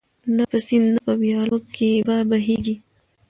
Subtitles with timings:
[0.35, 2.75] نه په سیند نه په ویالو کي به بهیږي